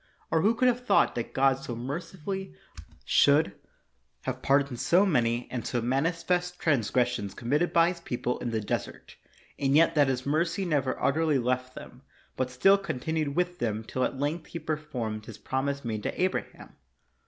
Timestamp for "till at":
13.83-14.17